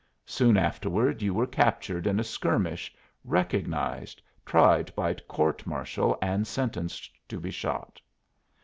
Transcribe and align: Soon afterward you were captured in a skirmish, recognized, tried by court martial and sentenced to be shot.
Soon 0.25 0.57
afterward 0.57 1.21
you 1.21 1.31
were 1.31 1.45
captured 1.45 2.07
in 2.07 2.19
a 2.19 2.23
skirmish, 2.23 2.91
recognized, 3.23 4.19
tried 4.47 4.91
by 4.95 5.13
court 5.13 5.67
martial 5.67 6.17
and 6.23 6.47
sentenced 6.47 7.11
to 7.29 7.39
be 7.39 7.51
shot. 7.51 8.01